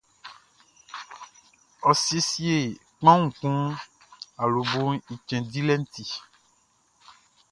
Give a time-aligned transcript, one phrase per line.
[1.87, 2.57] Ɔ siesie
[2.97, 3.59] kpanwun kun
[4.41, 6.03] awloboʼn i cɛn dilɛʼn i ti.